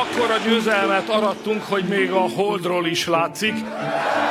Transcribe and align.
Akkora 0.00 0.36
győzelmet 0.44 1.08
arattunk, 1.08 1.62
hogy 1.62 1.84
még 1.84 2.10
a 2.10 2.20
Holdról 2.36 2.86
is 2.86 3.06
látszik, 3.06 3.54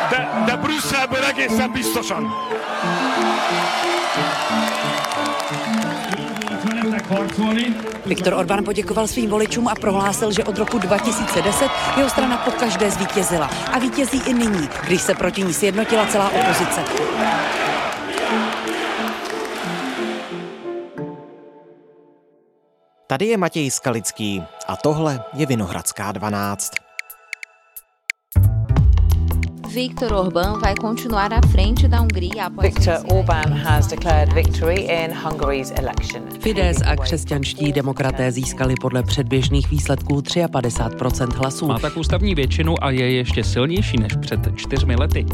de, 0.09 0.43
de 0.45 0.55
Brüsszelből 0.55 1.23
egészen 1.23 1.71
biztosan. 1.71 2.33
Viktor 8.05 8.33
Orbán 8.33 8.63
poděkoval 8.63 9.07
svým 9.07 9.29
voličům 9.29 9.67
a 9.67 9.73
prohlásil, 9.73 10.31
že 10.31 10.43
od 10.43 10.57
roku 10.57 10.77
2010 10.77 11.69
jeho 11.97 12.09
strana 12.09 12.37
pokaždé 12.37 12.91
zvítězila 12.91 13.49
a 13.71 13.79
vítězí 13.79 14.21
i 14.27 14.33
nyní, 14.33 14.69
když 14.85 15.01
se 15.01 15.13
proti 15.13 15.43
ní 15.43 15.53
sjednotila 15.53 16.05
celá 16.05 16.29
opozice. 16.29 16.81
Tady 23.07 23.25
je 23.25 23.37
Matěj 23.37 23.71
Skalický 23.71 24.43
a 24.67 24.75
tohle 24.75 25.23
je 25.33 25.45
Vinohradská 25.45 26.11
12. 26.11 26.71
Viktor 29.73 30.13
Orbán 30.13 30.59
vai 30.59 30.73
continuar 30.81 31.33
à 31.33 31.41
frente 31.51 31.87
da 31.87 31.99
Hungria 31.99 32.45
após 32.45 32.63
Viktor 32.65 32.97
Orbán 33.11 33.53
has 33.53 33.87
declared 33.87 34.33
victory 34.33 34.75
in 34.75 35.13
Hungary's 35.23 35.71
election. 35.71 36.23
Fidesz 36.39 36.81
a 36.85 36.95
křesťanští 36.95 37.71
demokraté 37.71 38.31
získali 38.31 38.75
podle 38.81 39.03
předběžných 39.03 39.71
výsledků 39.71 40.19
53% 40.19 41.33
hlasů. 41.33 41.67
Má 41.67 41.79
tak 41.79 41.97
ústavní 41.97 42.35
většinu 42.35 42.83
a 42.83 42.91
je 42.91 43.11
ještě 43.11 43.43
silnější 43.43 43.97
než 43.97 44.11
před 44.21 44.39
čtyřmi 44.55 44.95
lety. 44.95 45.25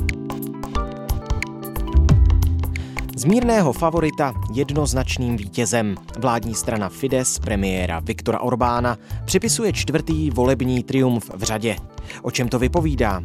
Z 3.21 3.25
mírného 3.25 3.73
favorita 3.73 4.33
jednoznačným 4.53 5.37
vítězem. 5.37 5.95
Vládní 6.17 6.55
strana 6.55 6.89
Fides 6.89 7.39
premiéra 7.39 7.99
Viktora 7.99 8.39
Orbána 8.39 8.97
připisuje 9.25 9.73
čtvrtý 9.73 10.29
volební 10.29 10.83
triumf 10.83 11.31
v 11.33 11.43
řadě. 11.43 11.75
O 12.21 12.31
čem 12.31 12.49
to 12.49 12.59
vypovídá? 12.59 13.21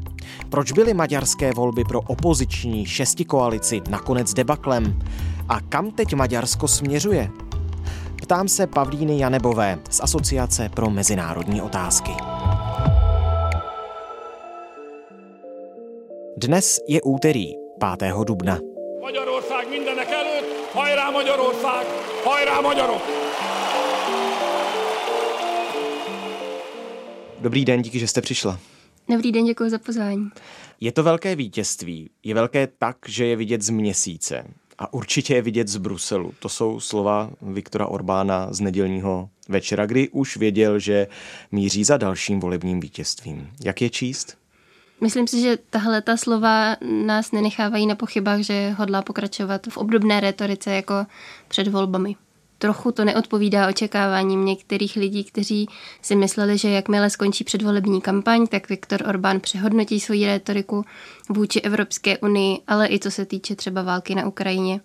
Proč 0.51 0.73
byly 0.73 0.95
maďarské 0.95 1.53
volby 1.53 1.85
pro 1.85 2.01
opoziční 2.01 2.87
šesti 2.87 3.25
koalici 3.25 3.81
nakonec 3.91 4.35
debaklem? 4.35 4.99
A 5.49 5.61
kam 5.61 5.91
teď 5.91 6.15
Maďarsko 6.15 6.69
směřuje? 6.69 7.31
Ptám 8.23 8.49
se 8.49 8.67
Pavlíny 8.67 9.19
Janebové 9.19 9.79
z 9.91 10.01
Asociace 10.01 10.69
pro 10.69 10.91
mezinárodní 10.91 11.63
otázky. 11.63 12.13
Dnes 16.37 16.79
je 16.89 17.03
úterý 17.03 17.47
5. 17.99 18.15
dubna. 18.25 18.59
Magyarország 19.57 19.79
mindenek 19.79 20.11
előtt, 20.11 20.73
hajrá 20.73 21.11
Magyarország, 21.11 21.87
hajrá 22.25 22.61
magyarok! 22.61 23.03
Dobrý 27.41 27.65
den, 27.65 27.83
díky, 27.83 27.99
že 27.99 28.07
jste 28.07 28.21
přišla. 28.21 28.59
Dobrý 29.09 29.33
den, 29.33 29.45
děkuji 29.45 29.71
za 29.71 29.79
pozvání. 29.79 30.29
Je 30.81 30.93
to 30.93 31.03
velké 31.03 31.37
vítězství. 31.37 32.11
Je 32.23 32.35
velké 32.35 32.67
tak, 32.67 32.97
že 33.07 33.27
je 33.27 33.37
vidět 33.37 33.63
z 33.63 33.71
měsíce. 33.71 34.45
A 34.79 34.93
určitě 34.93 35.35
je 35.35 35.43
vidět 35.43 35.69
z 35.69 35.77
Bruselu. 35.77 36.35
To 36.39 36.49
jsou 36.49 36.81
slova 36.81 37.31
Viktora 37.43 37.87
Orbána 37.87 38.53
z 38.53 38.61
nedělního 38.61 39.29
večera, 39.49 39.87
kdy 39.87 40.09
už 40.09 40.37
věděl, 40.37 40.79
že 40.79 41.07
míří 41.53 41.85
za 41.85 41.97
dalším 41.97 42.41
volebním 42.41 42.81
vítězstvím. 42.81 43.51
Jak 43.65 43.83
je 43.83 43.91
číst? 43.91 44.46
Myslím 45.01 45.27
si, 45.27 45.41
že 45.41 45.59
tahle 45.71 46.03
ta 46.03 46.17
slova 46.17 46.77
nás 47.05 47.33
nenechávají 47.33 47.87
na 47.87 47.95
pochybách, 47.95 48.41
že 48.41 48.75
hodlá 48.79 49.03
pokračovat 49.03 49.67
v 49.71 49.77
obdobné 49.77 50.21
retorice 50.21 50.75
jako 50.75 50.95
před 51.49 51.69
volbami. 51.69 52.17
Trochu 52.59 52.93
to 52.93 53.05
neodpovídá 53.05 53.69
očekáváním 53.69 54.45
některých 54.45 54.97
lidí, 54.97 55.25
kteří 55.25 55.69
si 56.03 56.17
mysleli, 56.17 56.59
že 56.59 56.71
jakmile 56.71 57.11
skončí 57.11 57.45
předvolební 57.45 58.01
kampaň, 58.01 58.47
tak 58.47 58.69
Viktor 58.69 59.09
Orbán 59.09 59.41
přehodnotí 59.41 60.01
svoji 60.01 60.27
retoriku 60.27 60.85
vůči 61.29 61.61
Evropské 61.61 62.19
unii, 62.19 62.59
ale 62.67 62.89
i 62.89 62.99
co 62.99 63.11
se 63.11 63.27
týče 63.27 63.57
třeba 63.57 63.83
války 63.83 64.15
na 64.15 64.27
Ukrajině 64.27 64.81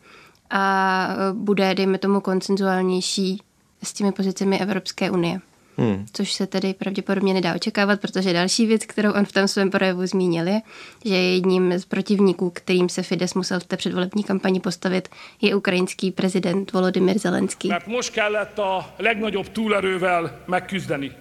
a 0.50 1.08
bude, 1.34 1.76
dejme 1.76 1.98
tomu, 1.98 2.22
koncenzuálnější 2.22 3.42
s 3.84 3.94
těmi 3.94 4.12
pozicemi 4.12 4.60
Evropské 4.60 5.12
unie. 5.12 5.42
Hmm. 5.78 6.06
Což 6.14 6.32
se 6.32 6.48
tedy 6.48 6.74
pravděpodobně 6.74 7.34
nedá 7.34 7.56
očekávat, 7.56 8.02
protože 8.02 8.34
další 8.34 8.66
věc, 8.66 8.86
kterou 8.86 9.12
on 9.12 9.26
v 9.26 9.32
tom 9.32 9.48
svém 9.48 9.70
projevu 9.70 10.06
zmínil, 10.06 10.48
je, 10.48 10.62
že 11.06 11.16
jedním 11.16 11.80
z 11.80 11.86
protivníků, 11.86 12.50
kterým 12.50 12.90
se 12.90 13.04
Fides 13.04 13.34
musel 13.34 13.60
v 13.60 13.64
té 13.64 13.78
předvolební 13.78 14.24
kampani 14.24 14.60
postavit, 14.60 15.10
je 15.42 15.56
ukrajinský 15.56 16.12
prezident 16.12 16.72
Volodymyr 16.72 17.18
Zelenský. 17.18 17.68
Mert 17.68 17.88
most 17.88 18.10
kellett 18.10 18.60
a 18.60 18.94
legnagyobb 18.98 19.48
túlerővel 19.48 20.32
megküzdeni. 20.48 21.12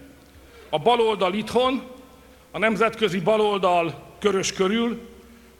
A 0.70 0.78
baloldal 0.78 1.34
itthon, 1.34 1.82
a 2.50 2.58
nemzetközi 2.58 3.20
baloldal 3.20 3.94
körös 4.18 4.52
körül, 4.52 5.00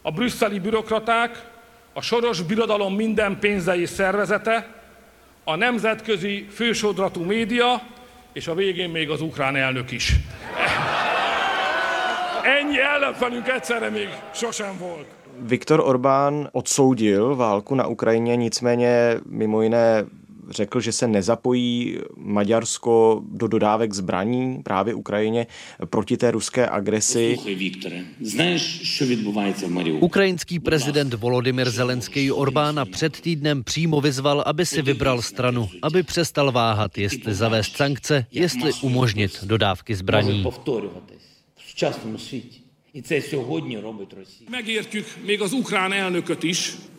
a 0.03 0.11
brüsszeli 0.11 0.59
bürokraták, 0.59 1.51
a 1.93 2.01
soros 2.01 2.43
birodalom 2.43 2.95
minden 2.95 3.39
pénze 3.39 3.77
és 3.77 3.89
szervezete, 3.89 4.81
a 5.45 5.57
nemzetközi 5.57 6.47
fősodratú 6.51 7.23
média, 7.23 7.83
és 8.33 8.47
a 8.47 8.55
végén 8.55 8.91
még 8.91 9.11
az 9.11 9.21
ukrán 9.21 9.57
elnök 9.57 9.91
is. 9.91 10.17
Ennyi 12.43 12.81
ellenfelünk 12.81 13.49
egyszerre 13.49 13.89
még 13.89 14.09
sosem 14.35 14.79
volt. 14.79 15.07
Viktor 15.49 15.81
Orbán 15.81 16.49
odsoudil 16.53 17.37
válku 17.37 17.75
na 17.75 17.89
Ukrajině, 17.89 18.37
nicméně 18.37 19.21
mimo 19.31 19.63
jiné 19.63 20.05
řekl, 20.50 20.80
že 20.80 20.92
se 20.92 21.08
nezapojí 21.08 21.98
Maďarsko 22.18 23.24
do 23.32 23.48
dodávek 23.48 23.94
zbraní 23.94 24.62
právě 24.64 24.94
Ukrajině 24.94 25.48
proti 25.86 26.18
té 26.18 26.32
ruské 26.32 26.70
agresi. 26.70 27.38
Ukrajinský 30.00 30.60
prezident 30.60 31.14
Volodymyr 31.14 31.70
Zelenský 31.70 32.32
Orbána 32.32 32.86
před 32.86 33.22
týdnem 33.22 33.64
přímo 33.64 34.02
vyzval, 34.02 34.44
aby 34.46 34.66
si 34.66 34.82
vybral 34.82 35.22
stranu, 35.22 35.70
aby 35.82 36.04
přestal 36.04 36.52
váhat, 36.52 36.98
jestli 36.98 37.34
zavést 37.34 37.78
sankce, 37.78 38.26
jestli 38.32 38.72
umožnit 38.82 39.44
dodávky 39.44 39.96
zbraní. 39.96 40.46
І 42.96 43.02
це 43.02 43.22
сьогодні 43.22 43.80
робить 43.80 44.14
Росія. 44.14 44.50
Megértjük 44.50 45.06
még 45.26 45.42
az 45.42 45.54
ukrán 45.54 45.92
elnököt 45.92 46.44
is, 46.44 46.60
aki 46.62 46.74
mindent 46.74 46.99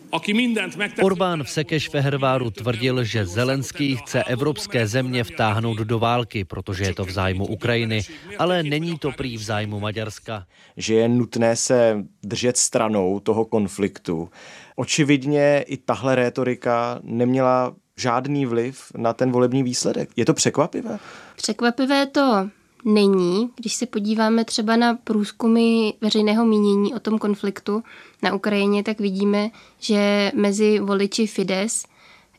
Orbán 1.02 1.42
v 1.42 1.50
Sekešveherváru 1.50 2.50
tvrdil, 2.50 3.04
že 3.04 3.26
Zelenský 3.26 3.96
chce 3.96 4.24
evropské 4.24 4.86
země 4.86 5.24
vtáhnout 5.24 5.78
do 5.78 5.98
války, 5.98 6.44
protože 6.44 6.84
je 6.84 6.94
to 6.94 7.04
v 7.04 7.10
zájmu 7.10 7.46
Ukrajiny, 7.46 8.00
ale 8.38 8.62
není 8.62 8.98
to 8.98 9.12
prý 9.12 9.36
v 9.36 9.42
zájmu 9.42 9.80
Maďarska. 9.80 10.46
Že 10.76 10.94
je 10.94 11.08
nutné 11.08 11.56
se 11.56 12.04
držet 12.22 12.56
stranou 12.56 13.20
toho 13.20 13.44
konfliktu. 13.44 14.28
Očividně 14.76 15.64
i 15.66 15.76
tahle 15.76 16.14
rétorika 16.14 17.00
neměla 17.02 17.74
žádný 17.96 18.46
vliv 18.46 18.92
na 18.96 19.12
ten 19.12 19.32
volební 19.32 19.62
výsledek. 19.62 20.10
Je 20.16 20.24
to 20.24 20.34
překvapivé? 20.34 20.98
Překvapivé 21.36 22.06
to 22.06 22.48
není, 22.84 23.50
když 23.56 23.74
se 23.74 23.86
podíváme 23.86 24.44
třeba 24.44 24.76
na 24.76 24.94
průzkumy 24.94 25.90
veřejného 26.00 26.44
mínění 26.44 26.94
o 26.94 27.00
tom 27.00 27.18
konfliktu 27.18 27.82
na 28.22 28.34
Ukrajině, 28.34 28.82
tak 28.82 29.00
vidíme, 29.00 29.50
že 29.80 30.32
mezi 30.34 30.78
voliči 30.78 31.26
Fides 31.26 31.84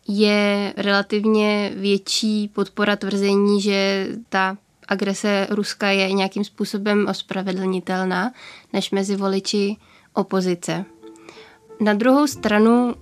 je 0.08 0.74
relativně 0.78 1.74
větší 1.76 2.48
podpora 2.48 2.96
tvrzení, 2.96 3.62
že 3.62 4.08
ta 4.30 4.58
agrese 4.88 5.48
Ruska 5.50 5.90
je 5.90 6.14
nějakým 6.14 6.44
způsobem 6.44 7.08
ospravedlnitelná, 7.09 8.32
než 8.74 8.92
mezi 8.92 9.16
voliči 9.16 9.76
opozice. 10.14 10.86
Na 11.80 11.94
druhou 11.94 12.28
stranu, 12.28 12.96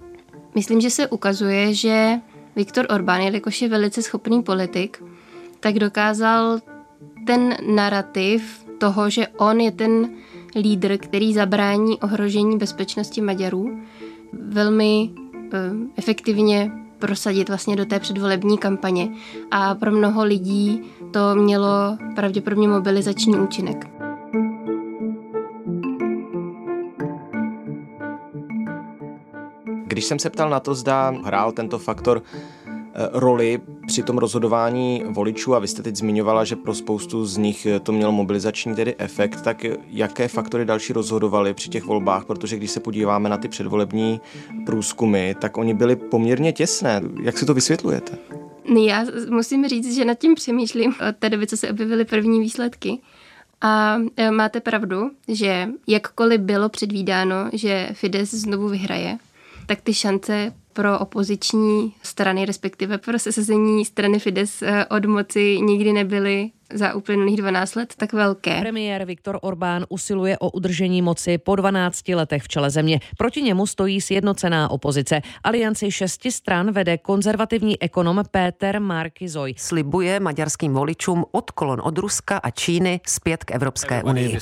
myslím, 0.56 0.82
že 0.82 0.90
se 0.90 1.08
ukazuje, 1.08 1.74
že 1.74 2.20
Viktor 2.56 2.86
Orbán, 2.90 3.22
jelikož 3.22 3.62
je 3.62 3.70
velice 3.70 4.02
schopný 4.02 4.44
politik, 4.44 5.04
tak 5.60 5.80
dokázal 5.80 6.60
ten 7.26 7.58
narrativ 7.76 8.66
toho, 8.78 9.10
že 9.10 9.28
on 9.28 9.60
je 9.60 9.72
ten 9.72 10.10
lídr, 10.56 10.98
který 10.98 11.34
zabrání 11.34 12.00
ohrožení 12.00 12.58
bezpečnosti 12.58 13.22
Maďarů, 13.22 13.80
velmi 14.34 15.10
uh, 15.16 15.50
efektivně 15.96 16.72
prosadit 17.00 17.50
vlastně 17.50 17.76
do 17.76 17.86
té 17.86 18.00
předvolební 18.00 18.58
kampaně. 18.58 19.10
A 19.52 19.76
pro 19.76 19.92
mnoho 19.92 20.24
lidí 20.24 20.82
to 21.12 21.36
mělo 21.36 21.98
pravděpodobně 22.16 22.68
mobilizační 22.68 23.36
účinek. 23.36 23.88
Když 29.86 30.06
jsem 30.06 30.20
se 30.20 30.30
ptal 30.30 30.50
na 30.50 30.60
to, 30.60 30.76
zda 30.76 31.14
hrál 31.24 31.52
tento 31.52 31.80
faktor 31.80 32.24
Eh, 32.24 32.61
roli 33.14 33.60
při 33.88 34.04
tom 34.04 34.18
rozhodování 34.18 35.04
voličů 35.10 35.56
a 35.56 35.60
vy 35.60 35.68
jste 35.68 35.84
teď 35.84 35.96
zmiňovala, 35.96 36.44
že 36.44 36.56
pro 36.56 36.74
spoustu 36.74 37.26
z 37.26 37.38
nich 37.38 37.68
to 37.84 37.92
mělo 37.92 38.12
mobilizační 38.12 38.76
tedy 38.76 38.96
efekt, 38.98 39.42
tak 39.42 39.66
jaké 39.88 40.28
faktory 40.28 40.66
další 40.66 40.94
rozhodovaly 40.94 41.54
při 41.54 41.70
těch 41.70 41.84
volbách, 41.84 42.26
protože 42.26 42.58
když 42.58 42.72
se 42.72 42.80
podíváme 42.80 43.30
na 43.30 43.38
ty 43.38 43.48
předvolební 43.48 44.22
průzkumy, 44.66 45.34
tak 45.42 45.58
oni 45.58 45.74
byli 45.74 45.96
poměrně 45.96 46.54
těsné. 46.54 47.02
Jak 47.22 47.38
si 47.38 47.46
to 47.46 47.54
vysvětlujete? 47.54 48.18
Já 48.86 49.06
musím 49.30 49.68
říct, 49.68 49.96
že 49.96 50.06
nad 50.06 50.20
tím 50.20 50.36
přemýšlím 50.36 50.94
od 51.10 51.16
té 51.20 51.30
doby, 51.30 51.48
co 51.48 51.58
se 51.58 51.70
objevily 51.70 52.06
první 52.06 52.40
výsledky. 52.40 53.00
A 53.62 53.98
máte 54.32 54.60
pravdu, 54.60 55.12
že 55.28 55.68
jakkoliv 55.88 56.42
bylo 56.42 56.70
předvídáno, 56.70 57.36
že 57.54 57.90
Fides 57.94 58.32
znovu 58.32 58.70
vyhraje, 58.70 59.18
tak 59.66 59.82
ty 59.82 59.94
šance 59.94 60.54
pro 60.74 61.00
opoziční 61.00 61.94
strany, 62.04 62.46
respektive 62.46 62.98
pro 62.98 63.20
sesazení 63.20 63.86
strany 63.86 64.20
Fides 64.20 64.62
e, 64.62 64.86
od 64.86 65.06
moci 65.06 65.60
nikdy 65.62 65.94
nebyly 65.94 66.52
za 66.74 66.94
uplynulých 66.94 67.38
12 67.38 67.76
let 67.76 67.94
tak 67.98 68.14
velké. 68.14 68.60
Premiér 68.60 69.06
Viktor 69.06 69.40
Orbán 69.42 69.86
usiluje 69.90 70.38
o 70.38 70.50
udržení 70.50 71.02
moci 71.02 71.38
po 71.38 71.56
12 71.56 72.08
letech 72.10 72.44
v 72.44 72.48
čele 72.48 72.70
země. 72.70 73.00
Proti 73.18 73.42
němu 73.42 73.68
stojí 73.68 74.02
sjednocená 74.02 74.72
opozice. 74.72 75.22
Alianci 75.44 75.92
šesti 75.92 76.32
stran 76.32 76.72
vede 76.72 76.98
konzervativní 76.98 77.82
ekonom 77.82 78.24
Péter 78.32 78.82
Markizoj. 78.82 79.54
Slibuje 79.58 80.20
maďarským 80.20 80.74
voličům 80.74 81.26
odklon 81.32 81.82
od 81.84 81.98
Ruska 81.98 82.38
a 82.38 82.50
Číny 82.50 83.00
zpět 83.08 83.44
k 83.44 83.52
Evropské 83.52 84.04
unii. 84.04 84.38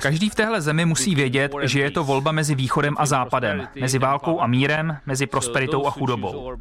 Každý 0.00 0.30
v 0.30 0.34
téhle 0.34 0.60
zemi 0.60 0.84
musí 0.84 1.14
vědět, 1.14 1.52
že 1.62 1.80
je 1.80 1.90
to 1.90 2.04
volba 2.04 2.32
mezi 2.32 2.54
východem 2.54 2.94
a 2.98 3.06
západem, 3.06 3.68
mezi 3.80 3.98
válkou 3.98 4.40
a 4.40 4.46
mírem, 4.46 4.96
mezi 5.06 5.26
prosperitou 5.26 5.86
a 5.86 5.90
chudobou. 5.90 6.56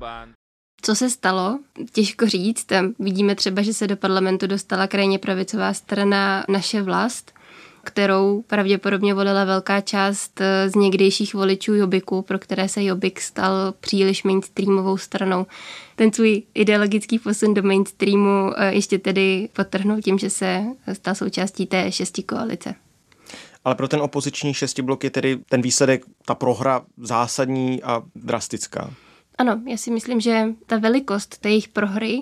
Co 0.82 0.96
se 0.96 1.10
stalo? 1.10 1.60
Těžko 1.92 2.28
říct. 2.28 2.68
Vidíme 3.00 3.36
třeba, 3.36 3.62
že 3.62 3.74
se 3.74 3.88
do 3.88 3.98
parlamentu 3.98 4.48
dostala 4.48 4.88
krajně 4.88 5.20
pravicová 5.20 5.74
strana 5.74 6.46
Naše 6.50 6.82
vlast, 6.82 7.32
kterou 7.84 8.42
pravděpodobně 8.48 9.14
volila 9.14 9.46
velká 9.46 9.82
část 9.82 10.42
z 10.68 10.76
někdejších 10.76 11.34
voličů 11.34 11.74
Jobiku, 11.74 12.22
pro 12.22 12.40
které 12.40 12.70
se 12.70 12.84
Jobik 12.84 13.22
stal 13.22 13.74
příliš 13.80 14.24
mainstreamovou 14.24 14.98
stranou. 14.98 15.46
Ten 15.96 16.14
svůj 16.14 16.44
ideologický 16.54 17.20
posun 17.20 17.54
do 17.54 17.64
mainstreamu 17.64 18.52
eh, 18.58 18.74
ještě 18.74 19.00
tedy 19.00 19.50
potrhnul 19.54 20.02
tím, 20.02 20.18
že 20.20 20.30
se 20.30 20.64
stal 20.94 21.16
součástí 21.16 21.66
té 21.66 21.92
šesti 21.92 22.24
koalice. 22.24 22.76
Ale 23.66 23.76
pro 23.76 23.88
ten 23.88 24.02
opoziční 24.02 24.54
šestiblok 24.54 25.04
je 25.04 25.10
tedy 25.10 25.38
ten 25.50 25.62
výsledek, 25.62 26.06
ta 26.26 26.36
prohra 26.36 26.82
zásadní 26.98 27.84
a 27.84 28.04
drastická. 28.16 28.94
Ano, 29.40 29.62
já 29.66 29.78
si 29.78 29.92
myslím, 29.92 30.22
že 30.22 30.48
ta 30.66 30.78
velikost 30.78 31.38
té 31.38 31.50
jejich 31.50 31.68
prohry 31.68 32.22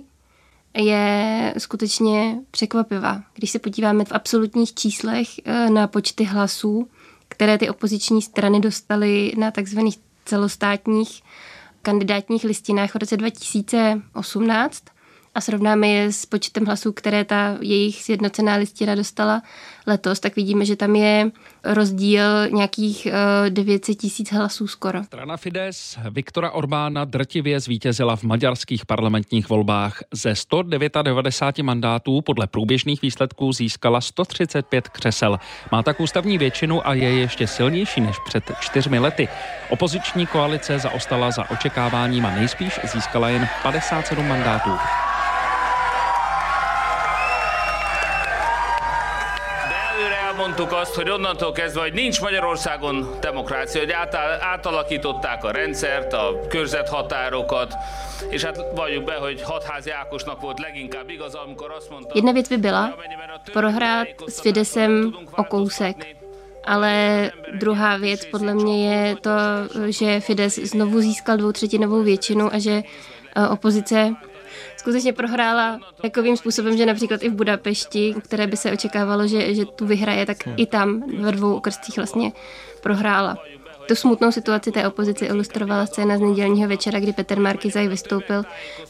je 0.78 1.54
skutečně 1.58 2.40
překvapivá. 2.52 3.24
Když 3.34 3.52
se 3.52 3.60
podíváme 3.60 4.06
v 4.06 4.12
absolutních 4.12 4.74
číslech 4.74 5.28
eh, 5.46 5.70
na 5.70 5.88
počty 5.88 6.24
hlasů, 6.24 6.90
které 7.28 7.58
ty 7.58 7.70
opoziční 7.70 8.22
strany 8.22 8.60
dostaly 8.60 9.34
na 9.38 9.52
takzvaných 9.52 9.98
celostátních 10.26 11.24
kandidátních 11.82 12.44
listinách 12.44 12.92
v 12.92 12.96
roce 12.96 13.18
2018, 13.18 14.84
a 15.38 15.42
srovnáme 15.42 15.88
je 15.88 16.12
s 16.12 16.26
počtem 16.26 16.66
hlasů, 16.66 16.92
které 16.92 17.26
ta 17.26 17.58
jejich 17.62 18.04
sjednocená 18.04 18.56
listina 18.56 18.96
dostala 18.96 19.42
letos, 19.88 20.20
tak 20.20 20.36
vidíme, 20.36 20.66
že 20.66 20.76
tam 20.76 20.96
je 20.96 21.32
rozdíl 21.64 22.50
nějakých 22.50 23.08
900 23.50 23.90
eh, 23.90 23.96
tisíc 23.96 24.32
hlasů 24.32 24.68
skoro. 24.68 25.04
Strana 25.04 25.38
Fides 25.38 25.98
Viktora 26.10 26.52
Orbána 26.52 27.06
drtivě 27.06 27.60
zvítězila 27.60 28.16
v 28.16 28.24
maďarských 28.24 28.86
parlamentních 28.86 29.50
volbách. 29.50 30.00
Ze 30.14 30.36
199 30.36 31.64
mandátů 31.64 32.22
podle 32.22 32.48
průběžných 32.48 33.02
výsledků 33.02 33.54
získala 33.54 34.02
135 34.02 34.88
křesel. 34.88 35.40
Má 35.72 35.84
tak 35.84 36.00
ústavní 36.00 36.38
většinu 36.38 36.88
a 36.88 36.94
je 36.94 37.10
ještě 37.10 37.48
silnější 37.48 38.02
než 38.02 38.16
před 38.26 38.44
čtyřmi 38.60 39.00
lety. 39.00 39.28
Opoziční 39.70 40.28
koalice 40.28 40.80
zaostala 40.80 41.32
za 41.32 41.52
očekáváním 41.52 42.26
a 42.26 42.36
nejspíš 42.36 42.80
získala 42.94 43.30
jen 43.30 43.48
57 43.64 44.28
mandátů. 44.28 44.72
Mondtuk 50.58 50.80
azt, 50.80 50.96
hogy 50.96 51.10
onnantól 51.10 51.52
kezdve, 51.52 51.82
hogy 51.82 51.94
nincs 51.94 52.22
Magyarországon 52.22 53.08
demokrácia, 53.22 53.82
hogy 53.82 53.94
átalakították 54.40 55.44
a 55.44 55.52
rendszert, 55.52 56.14
a 56.14 56.40
körzethatárokat, 56.50 57.74
és 58.30 58.44
hát 58.44 58.66
valljuk 58.76 59.04
be, 59.04 59.14
hogy 59.14 59.42
hatházi 59.42 59.90
Ákosnak 59.90 60.42
volt 60.42 60.60
leginkább 60.60 61.10
igaz, 61.10 61.36
amikor 61.36 61.72
azt 61.72 61.90
mondta... 61.90 62.12
Jedna 62.16 62.32
věc 62.34 62.48
by 62.48 62.58
byla 62.58 62.96
prohrát 63.52 64.08
s 64.28 64.40
Fidesem 64.40 65.16
o 65.36 65.44
kousek, 65.44 66.16
ale 66.66 67.32
druhá 67.60 67.98
věc 67.98 68.26
podle 68.26 68.54
mě 68.54 68.90
je 68.90 69.16
to, 69.16 69.30
že 69.90 70.20
Fides 70.20 70.56
znovu 70.56 71.02
získal 71.02 71.38
dvoutřetinovou 71.38 72.04
většinu 72.04 72.54
a 72.54 72.60
že 72.60 72.84
eh, 73.36 73.48
opozice 73.48 74.16
skutečně 74.78 75.14
prohrála 75.14 75.80
takovým 76.02 76.38
způsobem, 76.38 76.78
že 76.78 76.86
například 76.86 77.24
i 77.24 77.30
v 77.30 77.34
Budapešti, 77.34 78.16
které 78.24 78.48
by 78.48 78.58
se 78.58 78.72
očekávalo, 78.72 79.28
že, 79.28 79.56
že 79.56 79.66
tu 79.66 79.86
vyhraje, 79.86 80.26
tak 80.26 80.38
i 80.58 80.66
tam 80.66 81.04
ve 81.22 81.32
dvou 81.32 81.56
okrstích 81.56 81.98
vlastně 81.98 82.32
prohrála. 82.82 83.38
Tu 83.88 83.96
smutnou 83.96 84.32
situaci 84.32 84.72
té 84.72 84.88
opozici 84.88 85.26
ilustrovala 85.26 85.86
scéna 85.86 86.18
z 86.18 86.22
nedělního 86.22 86.70
večera, 86.70 87.00
kdy 87.00 87.14
Petr 87.14 87.40
Markizaj 87.40 87.88
vystoupil 87.88 88.44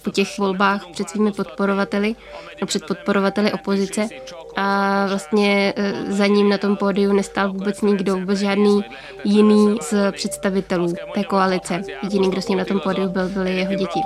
po 0.03 0.11
těch 0.11 0.37
volbách 0.37 0.87
před 0.91 1.09
svými 1.09 1.31
podporovateli, 1.31 2.15
no 2.61 2.67
před 2.67 2.85
podporovateli 2.87 3.51
opozice 3.51 4.07
a 4.55 5.05
vlastně 5.07 5.73
e, 5.75 5.93
za 6.11 6.27
ním 6.27 6.49
na 6.49 6.57
tom 6.57 6.77
pódiu 6.77 7.13
nestál 7.13 7.53
vůbec 7.53 7.81
nikdo, 7.81 8.15
vůbec 8.15 8.39
žádný 8.39 8.85
jiný 9.23 9.77
z 9.81 10.11
představitelů 10.11 10.93
té 11.13 11.23
koalice. 11.23 11.81
Jediný, 12.03 12.31
kdo 12.31 12.41
s 12.41 12.47
ním 12.47 12.57
na 12.57 12.65
tom 12.65 12.79
pódiu 12.79 13.09
byl, 13.09 13.29
byly 13.29 13.55
jeho 13.55 13.73
děti. 13.73 13.99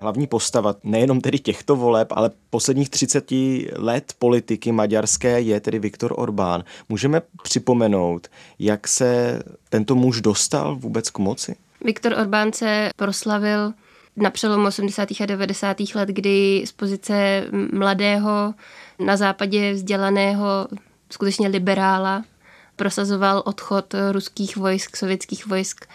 Hlavní 0.00 0.26
postava 0.26 0.74
nejenom 0.82 1.20
tedy 1.20 1.38
těchto 1.38 1.76
voleb, 1.76 2.08
ale 2.10 2.30
posledních 2.50 2.90
30 2.90 3.30
let 3.76 4.12
politiky 4.18 4.72
maďarské 4.72 5.40
je 5.40 5.60
tedy 5.60 5.78
Viktor 5.78 6.14
Orbán. 6.16 6.64
Můžeme 6.88 7.22
připomenout, 7.42 8.28
jak 8.58 8.88
se 8.88 9.42
tento 9.68 9.94
muž 9.94 10.20
dostal 10.20 10.76
vůbec 10.76 11.10
k 11.10 11.18
moci? 11.18 11.56
Viktor 11.84 12.12
Orbán 12.12 12.52
se 12.52 12.90
proslavil 12.96 13.72
na 14.16 14.30
přelomu 14.30 14.66
80. 14.66 15.08
a 15.20 15.26
90. 15.26 15.76
let, 15.94 16.08
kdy 16.08 16.64
z 16.66 16.72
pozice 16.72 17.44
mladého, 17.72 18.54
na 18.98 19.16
západě 19.16 19.72
vzdělaného, 19.72 20.68
skutečně 21.10 21.48
liberála, 21.48 22.24
prosazoval 22.76 23.42
odchod 23.46 23.94
ruských 24.12 24.56
vojsk, 24.56 24.96
sovětských 24.96 25.46
vojsk 25.46 25.86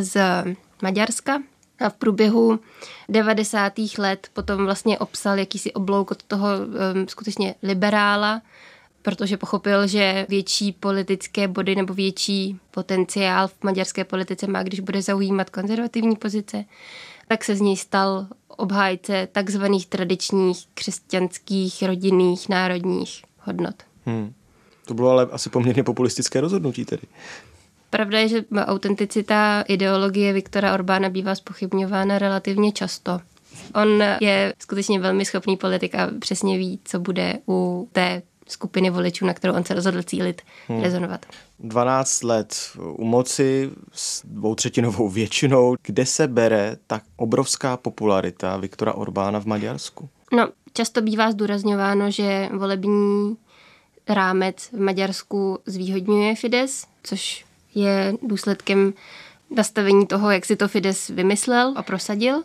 z 0.00 0.20
Maďarska 0.82 1.38
a 1.80 1.88
v 1.88 1.94
průběhu 1.94 2.60
90. 3.08 3.72
let 3.98 4.28
potom 4.32 4.64
vlastně 4.64 4.98
obsal 4.98 5.38
jakýsi 5.38 5.72
oblouk 5.72 6.10
od 6.10 6.22
toho 6.22 6.48
um, 6.94 7.08
skutečně 7.08 7.54
liberála, 7.62 8.42
protože 9.02 9.36
pochopil, 9.36 9.86
že 9.86 10.26
větší 10.28 10.72
politické 10.72 11.48
body 11.48 11.74
nebo 11.76 11.94
větší 11.94 12.58
potenciál 12.70 13.48
v 13.48 13.54
maďarské 13.62 14.04
politice 14.04 14.46
má, 14.46 14.62
když 14.62 14.80
bude 14.80 15.02
zaujímat 15.02 15.50
konzervativní 15.50 16.16
pozice, 16.16 16.64
tak 17.28 17.44
se 17.44 17.56
z 17.56 17.60
něj 17.60 17.76
stal 17.76 18.26
obhájce 18.48 19.28
takzvaných 19.32 19.86
tradičních 19.86 20.66
křesťanských, 20.74 21.82
rodinných, 21.82 22.48
národních 22.48 23.22
hodnot. 23.40 23.74
Hmm. 24.06 24.32
To 24.86 24.94
bylo 24.94 25.10
ale 25.10 25.26
asi 25.32 25.50
poměrně 25.50 25.84
populistické 25.84 26.40
rozhodnutí 26.40 26.84
tedy. 26.84 27.02
Pravda 27.90 28.18
je, 28.18 28.28
že 28.28 28.44
autenticita 28.54 29.64
ideologie 29.68 30.32
Viktora 30.32 30.74
Orbána 30.74 31.08
bývá 31.08 31.34
spochybňována 31.34 32.18
relativně 32.18 32.72
často. 32.72 33.20
On 33.74 34.02
je 34.20 34.54
skutečně 34.58 35.00
velmi 35.00 35.24
schopný 35.24 35.56
politik 35.56 35.94
a 35.94 36.10
přesně 36.20 36.58
ví, 36.58 36.80
co 36.84 37.00
bude 37.00 37.38
u 37.48 37.88
té 37.92 38.22
skupiny 38.48 38.90
voličů, 38.90 39.26
na 39.26 39.34
kterou 39.34 39.54
on 39.54 39.64
se 39.64 39.74
rozhodl 39.74 40.02
cílit, 40.02 40.42
hmm. 40.68 40.82
rezonovat. 40.82 41.26
12 41.58 42.22
let 42.22 42.56
u 42.76 43.04
moci 43.04 43.70
s 43.92 44.26
dvoutřetinovou 44.26 45.08
většinou. 45.08 45.76
Kde 45.82 46.06
se 46.06 46.28
bere 46.28 46.76
tak 46.86 47.02
obrovská 47.16 47.76
popularita 47.76 48.56
Viktora 48.56 48.94
Orbána 48.94 49.40
v 49.40 49.46
Maďarsku? 49.46 50.08
No, 50.32 50.48
často 50.72 51.02
bývá 51.02 51.30
zdůrazňováno, 51.30 52.10
že 52.10 52.48
volební 52.58 53.36
rámec 54.08 54.68
v 54.72 54.80
Maďarsku 54.80 55.58
zvýhodňuje 55.66 56.34
Fides, 56.34 56.86
což 57.02 57.44
je 57.74 58.14
důsledkem 58.22 58.92
nastavení 59.56 60.06
toho, 60.06 60.30
jak 60.30 60.44
si 60.44 60.56
to 60.56 60.68
Fides 60.68 61.08
vymyslel 61.08 61.72
a 61.76 61.82
prosadil. 61.82 62.42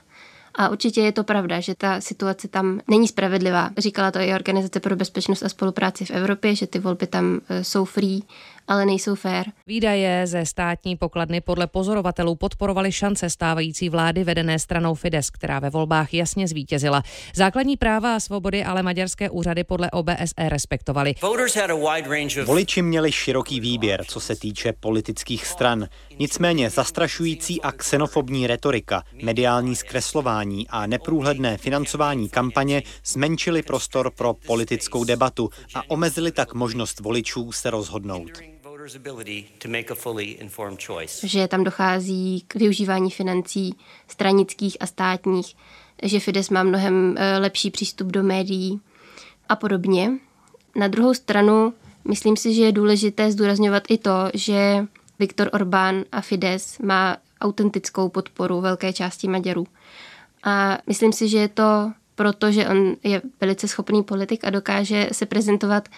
A 0.57 0.69
určitě 0.69 1.01
je 1.01 1.11
to 1.11 1.23
pravda, 1.23 1.59
že 1.59 1.75
ta 1.75 2.01
situace 2.01 2.47
tam 2.47 2.79
není 2.87 3.07
spravedlivá. 3.07 3.69
Říkala 3.77 4.11
to 4.11 4.19
i 4.19 4.33
Organizace 4.33 4.79
pro 4.79 4.95
bezpečnost 4.95 5.43
a 5.43 5.49
spolupráci 5.49 6.05
v 6.05 6.11
Evropě, 6.11 6.55
že 6.55 6.67
ty 6.67 6.79
volby 6.79 7.07
tam 7.07 7.41
e, 7.49 7.63
jsou 7.63 7.85
free 7.85 8.21
ale 8.67 8.85
nejsou 8.85 9.15
fér. 9.15 9.45
Výdaje 9.67 10.27
ze 10.27 10.45
státní 10.45 10.95
pokladny 10.95 11.41
podle 11.41 11.67
pozorovatelů 11.67 12.35
podporovaly 12.35 12.91
šance 12.91 13.29
stávající 13.29 13.89
vlády 13.89 14.23
vedené 14.23 14.59
stranou 14.59 14.95
Fides, 14.95 15.29
která 15.29 15.59
ve 15.59 15.69
volbách 15.69 16.13
jasně 16.13 16.47
zvítězila. 16.47 17.03
Základní 17.33 17.77
práva 17.77 18.15
a 18.15 18.19
svobody 18.19 18.63
ale 18.63 18.83
maďarské 18.83 19.29
úřady 19.29 19.63
podle 19.63 19.91
OBSE 19.91 20.49
respektovaly. 20.49 21.13
Voliči 22.45 22.81
měli 22.81 23.11
široký 23.11 23.59
výběr, 23.59 24.05
co 24.07 24.19
se 24.19 24.35
týče 24.35 24.73
politických 24.79 25.45
stran. 25.45 25.87
Nicméně 26.19 26.69
zastrašující 26.69 27.61
a 27.61 27.71
xenofobní 27.71 28.47
retorika, 28.47 29.03
mediální 29.23 29.75
zkreslování 29.75 30.67
a 30.67 30.87
neprůhledné 30.87 31.57
financování 31.57 32.29
kampaně 32.29 32.83
zmenšili 33.05 33.61
prostor 33.63 34.11
pro 34.11 34.33
politickou 34.33 35.03
debatu 35.03 35.49
a 35.75 35.81
omezili 35.87 36.31
tak 36.31 36.53
možnost 36.53 36.99
voličů 36.99 37.51
se 37.51 37.69
rozhodnout 37.69 38.54
že 41.23 41.47
tam 41.47 41.63
dochází 41.63 42.45
k 42.47 42.55
využívání 42.55 43.11
financí 43.11 43.75
stranických 44.07 44.77
a 44.79 44.85
státních, 44.85 45.55
že 46.03 46.19
Fides 46.19 46.49
má 46.49 46.63
mnohem 46.63 47.15
eh, 47.17 47.37
lepší 47.37 47.71
přístup 47.71 48.07
do 48.07 48.23
médií 48.23 48.81
a 49.49 49.55
podobně. 49.55 50.11
Na 50.75 50.87
druhou 50.87 51.13
stranu, 51.13 51.73
myslím 52.07 52.37
si, 52.37 52.53
že 52.53 52.63
je 52.63 52.71
důležité 52.71 53.31
zdůrazňovat 53.31 53.83
i 53.89 53.97
to, 53.97 54.29
že 54.33 54.85
Viktor 55.19 55.49
Orbán 55.53 56.03
a 56.11 56.21
Fides 56.21 56.79
má 56.79 57.17
autentickou 57.41 58.09
podporu 58.09 58.61
velké 58.61 58.93
části 58.93 59.27
Maďarů. 59.27 59.67
A 60.43 60.77
myslím 60.87 61.13
si, 61.13 61.29
že 61.29 61.37
je 61.37 61.47
to 61.47 61.91
proto, 62.15 62.51
že 62.51 62.67
on 62.67 62.95
je 63.03 63.21
velice 63.41 63.67
schopný 63.67 64.03
politik 64.03 64.45
a 64.45 64.49
dokáže 64.49 65.09
se 65.11 65.25
prezentovat 65.25 65.89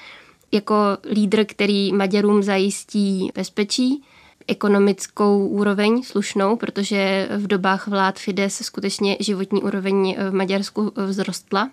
jako 0.51 0.75
lídr, 1.11 1.45
který 1.45 1.93
Maďarům 1.93 2.43
zajistí 2.43 3.29
bezpečí, 3.35 4.03
ekonomickou 4.47 5.47
úroveň 5.47 6.03
slušnou, 6.03 6.55
protože 6.55 7.29
v 7.37 7.47
dobách 7.47 7.87
vlád 7.87 8.19
Fides 8.19 8.55
skutečně 8.55 9.17
životní 9.19 9.61
úroveň 9.61 10.15
v 10.29 10.33
Maďarsku 10.33 10.93
vzrostla. 11.11 11.69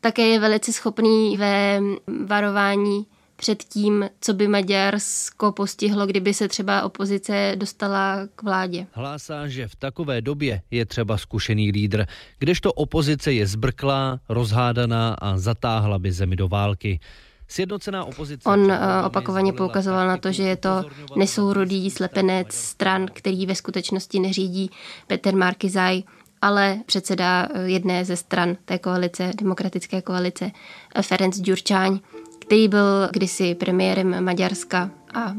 Také 0.00 0.26
je 0.26 0.40
velice 0.40 0.72
schopný 0.72 1.36
ve 1.36 1.80
varování 2.26 3.06
před 3.36 3.62
tím, 3.62 4.10
co 4.20 4.34
by 4.34 4.48
Maďarsko 4.48 5.52
postihlo, 5.52 6.06
kdyby 6.06 6.34
se 6.34 6.48
třeba 6.48 6.82
opozice 6.82 7.52
dostala 7.56 8.28
k 8.36 8.42
vládě. 8.42 8.86
Hlásá, 8.92 9.48
že 9.48 9.68
v 9.68 9.76
takové 9.76 10.20
době 10.20 10.62
je 10.70 10.86
třeba 10.86 11.18
zkušený 11.18 11.70
lídr, 11.70 12.04
kdežto 12.38 12.72
opozice 12.72 13.32
je 13.32 13.46
zbrklá, 13.46 14.20
rozhádaná 14.28 15.14
a 15.14 15.38
zatáhla 15.38 15.98
by 15.98 16.12
zemi 16.12 16.36
do 16.36 16.48
války. 16.48 17.00
Sjednocená 17.48 18.04
opozice. 18.04 18.48
On 18.48 18.72
eh, 18.72 18.78
opakovaně 19.06 19.52
poukazoval 19.52 20.08
na 20.08 20.16
to, 20.16 20.32
že 20.32 20.42
je 20.42 20.56
to 20.56 20.84
nesourodý 21.16 21.90
slepenec 21.90 22.54
stran, 22.54 23.06
který 23.12 23.46
ve 23.46 23.54
skutečnosti 23.54 24.20
neřídí 24.20 24.70
Peter 25.06 25.36
Markizaj, 25.36 26.02
ale 26.42 26.80
předseda 26.86 27.48
eh, 27.50 27.68
jedné 27.68 28.04
ze 28.04 28.16
stran 28.16 28.56
té 28.64 28.78
koalice, 28.78 29.30
demokratické 29.40 30.02
koalice, 30.02 30.50
eh, 30.94 31.02
Ferenc 31.02 31.40
Gyurcsány, 31.40 32.00
který 32.38 32.68
byl 32.68 33.08
kdysi 33.12 33.54
premiérem 33.54 34.24
Maďarska 34.24 34.90
a 35.14 35.34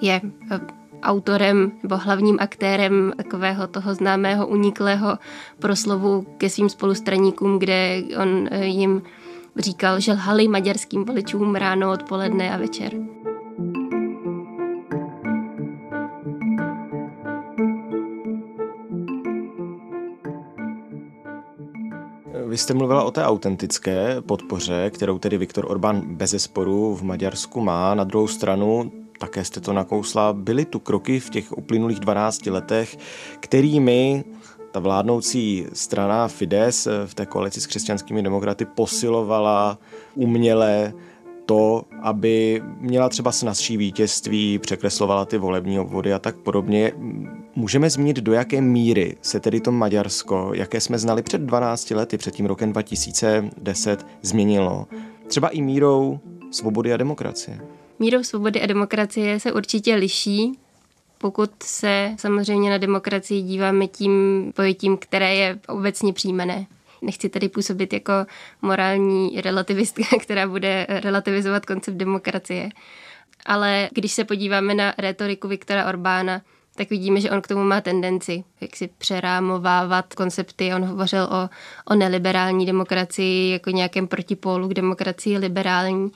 je 0.00 0.20
autorem 1.02 1.72
nebo 1.82 1.96
hlavním 1.96 2.36
aktérem 2.40 3.12
takového 3.16 3.66
toho 3.66 3.94
známého 3.94 4.46
uniklého 4.46 5.18
proslovu 5.58 6.26
ke 6.38 6.50
svým 6.50 6.68
spolustraníkům, 6.68 7.58
kde 7.58 8.02
on 8.16 8.48
jim 8.62 9.02
říkal, 9.56 10.00
že 10.00 10.12
lhali 10.12 10.48
maďarským 10.48 11.04
voličům 11.04 11.54
ráno, 11.54 11.92
odpoledne 11.92 12.54
a 12.54 12.56
večer. 12.56 12.92
Vy 22.50 22.58
jste 22.58 22.74
mluvila 22.74 23.04
o 23.04 23.10
té 23.10 23.24
autentické 23.24 24.16
podpoře, 24.20 24.90
kterou 24.90 25.18
tedy 25.18 25.38
Viktor 25.38 25.66
Orbán 25.70 26.02
bez 26.14 26.30
zesporu 26.30 26.94
v 26.94 27.02
Maďarsku 27.02 27.60
má. 27.60 27.94
Na 27.94 28.04
druhou 28.04 28.26
stranu, 28.26 28.92
také 29.18 29.44
jste 29.44 29.60
to 29.60 29.72
nakousla, 29.72 30.32
byly 30.32 30.64
tu 30.64 30.78
kroky 30.78 31.20
v 31.20 31.30
těch 31.30 31.58
uplynulých 31.58 32.00
12 32.00 32.46
letech, 32.46 32.96
kterými 33.40 34.24
ta 34.70 34.80
vládnoucí 34.80 35.66
strana 35.72 36.28
Fides 36.28 36.88
v 37.06 37.14
té 37.14 37.26
koalici 37.26 37.60
s 37.60 37.66
křesťanskými 37.66 38.22
demokraty 38.22 38.64
posilovala 38.64 39.78
uměle 40.14 40.92
to, 41.46 41.84
aby 42.02 42.62
měla 42.80 43.08
třeba 43.08 43.32
snazší 43.32 43.76
vítězství, 43.76 44.58
překreslovala 44.58 45.24
ty 45.24 45.38
volební 45.38 45.78
obvody 45.78 46.12
a 46.12 46.18
tak 46.18 46.36
podobně. 46.36 46.92
Můžeme 47.54 47.90
zmínit, 47.90 48.16
do 48.16 48.32
jaké 48.32 48.60
míry 48.60 49.16
se 49.22 49.40
tedy 49.40 49.60
to 49.60 49.72
Maďarsko, 49.72 50.50
jaké 50.54 50.80
jsme 50.80 50.98
znali 50.98 51.22
před 51.22 51.40
12 51.40 51.90
lety, 51.90 52.18
před 52.18 52.34
tím 52.34 52.46
rokem 52.46 52.72
2010, 52.72 54.06
změnilo. 54.22 54.86
Třeba 55.26 55.48
i 55.48 55.62
mírou 55.62 56.18
svobody 56.50 56.92
a 56.92 56.96
demokracie. 56.96 57.60
Mírou 57.98 58.22
svobody 58.22 58.62
a 58.62 58.66
demokracie 58.66 59.40
se 59.40 59.52
určitě 59.52 59.94
liší 59.94 60.52
pokud 61.22 61.50
se 61.62 62.14
samozřejmě 62.18 62.70
na 62.70 62.78
demokracii 62.78 63.42
díváme 63.42 63.86
tím 63.86 64.12
pojetím, 64.56 64.96
které 64.96 65.34
je 65.34 65.58
obecně 65.68 66.12
přijímané. 66.12 66.66
Nechci 67.02 67.28
tady 67.28 67.48
působit 67.48 67.92
jako 67.92 68.12
morální 68.62 69.40
relativistka, 69.40 70.02
která 70.22 70.48
bude 70.48 70.86
relativizovat 70.88 71.66
koncept 71.66 71.94
demokracie. 71.94 72.68
Ale 73.46 73.88
když 73.92 74.12
se 74.12 74.24
podíváme 74.24 74.74
na 74.74 74.94
retoriku 74.98 75.48
Viktora 75.48 75.88
Orbána, 75.88 76.42
tak 76.76 76.90
vidíme, 76.90 77.20
že 77.20 77.30
on 77.30 77.42
k 77.42 77.48
tomu 77.48 77.64
má 77.64 77.80
tendenci, 77.80 78.44
jak 78.60 78.76
si 78.76 78.88
přerámovávat 78.98 80.14
koncepty. 80.14 80.74
On 80.74 80.84
hovořil 80.84 81.22
o, 81.22 81.48
o 81.92 81.94
neliberální 81.94 82.66
demokracii 82.66 83.52
jako 83.52 83.70
nějakém 83.70 84.06
protipólu 84.06 84.68
k 84.68 84.74
demokracii 84.74 85.38
liberální. 85.38 86.10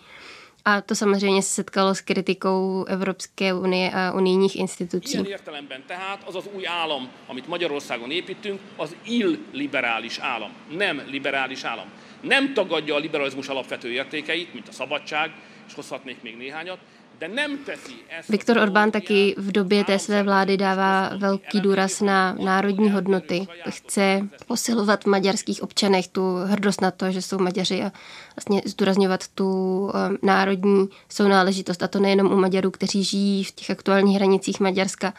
A 0.66 0.80
to 0.80 0.94
samozřejmě 0.94 1.42
se 1.42 1.48
setkalo 1.48 1.94
s 1.94 2.00
kritikou 2.00 2.84
Evropské 2.84 3.54
unie 3.54 3.90
a 3.90 4.12
unijních 4.12 4.56
institucí. 4.56 5.12
Ilyen 5.12 5.26
értelemben 5.26 5.82
tehát 5.86 6.28
az 6.28 6.34
az 6.34 6.48
új 6.54 6.66
állam, 6.66 7.08
amit 7.26 7.46
Magyarországon 7.46 8.10
építünk, 8.10 8.60
az 8.76 8.96
illiberális 9.04 10.18
állam, 10.18 10.50
nem 10.70 11.02
liberális 11.06 11.64
állam. 11.64 11.88
Nem 12.20 12.54
tagadja 12.54 12.94
a 12.94 12.98
liberalizmus 12.98 13.48
alapvető 13.48 13.92
értékeit, 13.92 14.54
mint 14.54 14.68
a 14.68 14.72
szabadság, 14.72 15.30
és 15.66 15.74
hozhatnék 15.74 16.22
még 16.22 16.36
néhányat, 16.36 16.78
Viktor 18.28 18.58
Orbán 18.58 18.90
taky 18.90 19.34
v 19.38 19.52
době 19.52 19.84
té 19.84 19.98
své 19.98 20.22
vlády 20.22 20.56
dává 20.56 21.10
velký 21.16 21.60
důraz 21.60 22.00
na 22.00 22.34
národní 22.44 22.90
hodnoty. 22.90 23.46
Chce 23.68 24.28
posilovat 24.46 25.04
v 25.04 25.06
maďarských 25.06 25.62
občanech 25.62 26.08
tu 26.08 26.36
hrdost 26.44 26.80
na 26.80 26.90
to, 26.90 27.12
že 27.12 27.22
jsou 27.22 27.38
Maďaři 27.38 27.82
a 27.82 27.92
vlastně 28.36 28.62
zdůrazňovat 28.66 29.28
tu 29.28 29.90
eh, 29.94 30.26
národní 30.26 30.88
sounáležitost. 31.08 31.82
A 31.82 31.88
to 31.88 32.00
nejenom 32.00 32.32
u 32.32 32.36
Maďarů, 32.36 32.70
kteří 32.70 33.04
žijí 33.04 33.44
v 33.44 33.52
těch 33.52 33.70
aktuálních 33.70 34.16
hranicích 34.16 34.60
Maďarska, 34.60 35.14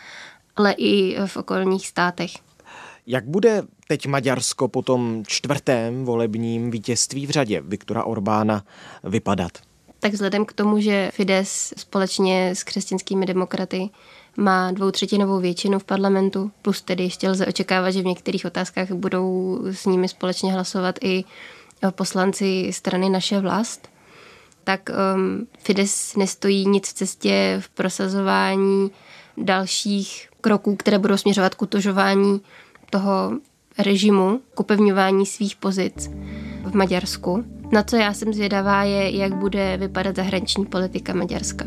ale 0.55 0.71
i 0.77 1.17
v 1.25 1.37
okolních 1.37 1.87
státech. 1.87 2.31
Jak 3.07 3.25
bude 3.25 3.63
teď 3.87 4.07
Maďarsko 4.07 4.67
po 4.67 4.81
tom 4.81 5.23
čtvrtém 5.27 6.05
volebním 6.05 6.71
vítězství 6.71 7.25
v 7.25 7.29
řadě 7.29 7.61
Viktora 7.61 8.03
Orbána 8.03 8.63
vypadat? 9.03 9.51
Tak 10.05 10.13
vzhledem 10.13 10.45
k 10.45 10.53
tomu, 10.53 10.79
že 10.81 11.11
Fides 11.13 11.73
společně 11.77 12.49
s 12.55 12.63
křesťanskými 12.63 13.25
demokraty 13.25 13.89
má 14.37 14.71
dvoutřetinovou 14.71 15.39
většinu 15.39 15.79
v 15.79 15.83
parlamentu, 15.83 16.51
plus 16.61 16.81
tedy 16.81 17.03
ještě 17.03 17.29
lze 17.29 17.45
očekávat, 17.45 17.91
že 17.91 18.01
v 18.01 18.05
některých 18.05 18.45
otázkách 18.45 18.91
budou 18.91 19.59
s 19.71 19.85
nimi 19.85 20.07
společně 20.07 20.53
hlasovat 20.53 20.95
i 21.01 21.23
poslanci 21.91 22.69
strany 22.73 23.09
Naše 23.09 23.39
vlast, 23.39 23.89
tak 24.63 24.89
um, 24.89 25.47
Fides 25.59 26.15
nestojí 26.15 26.67
nic 26.67 26.89
v 26.89 26.93
cestě 26.93 27.57
v 27.59 27.69
prosazování 27.69 28.91
dalších 29.37 30.29
kroků, 30.41 30.75
které 30.75 30.99
budou 30.99 31.17
směřovat 31.17 31.55
k 31.55 31.61
utožování 31.61 32.41
toho 32.89 33.31
režimu, 33.77 34.41
k 34.53 34.59
upevňování 34.59 35.25
svých 35.25 35.55
pozic 35.55 36.09
v 36.63 36.75
Maďarsku. 36.75 37.54
Na 37.71 37.83
co 37.83 37.95
já 37.95 38.13
jsem 38.13 38.33
zvědavá 38.33 38.83
je, 38.83 39.17
jak 39.17 39.35
bude 39.35 39.77
vypadat 39.77 40.15
zahraniční 40.15 40.65
politika 40.65 41.13
Maďarska. 41.13 41.65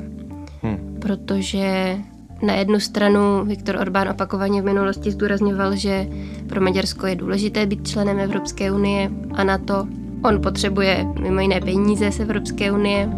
Hmm. 0.62 0.96
Protože 1.00 1.96
na 2.42 2.54
jednu 2.54 2.80
stranu 2.80 3.44
Viktor 3.44 3.76
Orbán 3.76 4.08
opakovaně 4.08 4.62
v 4.62 4.64
minulosti 4.64 5.10
zdůrazňoval, 5.10 5.76
že 5.76 6.06
pro 6.48 6.60
Maďarsko 6.60 7.06
je 7.06 7.16
důležité 7.16 7.66
být 7.66 7.88
členem 7.88 8.18
Evropské 8.18 8.72
unie 8.72 9.10
a 9.34 9.44
na 9.44 9.58
to 9.58 9.86
on 10.24 10.42
potřebuje 10.42 11.06
mimo 11.20 11.40
jiné 11.40 11.60
peníze 11.60 12.12
z 12.12 12.20
Evropské 12.20 12.72
unie. 12.72 13.08